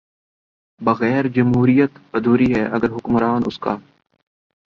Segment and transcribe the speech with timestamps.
[0.81, 3.75] بغیر جمہوریت ادھوری ہے اگر حکمران اس کا